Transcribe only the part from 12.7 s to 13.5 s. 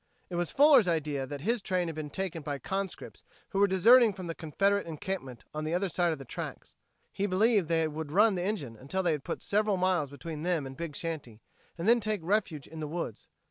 the woods.